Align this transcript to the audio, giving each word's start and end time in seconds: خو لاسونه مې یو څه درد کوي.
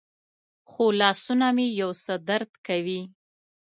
خو 0.69 0.85
لاسونه 1.01 1.47
مې 1.55 1.67
یو 1.81 1.91
څه 2.03 2.13
درد 2.29 2.51
کوي. 2.67 3.01